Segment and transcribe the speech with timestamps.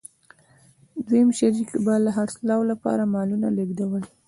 [1.07, 4.03] دویم شریک به د خرڅلاو لپاره مالونه لېږدول